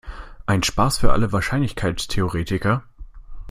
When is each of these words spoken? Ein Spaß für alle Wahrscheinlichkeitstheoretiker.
Ein 0.47 0.63
Spaß 0.63 0.97
für 0.97 1.11
alle 1.11 1.31
Wahrscheinlichkeitstheoretiker. 1.31 2.83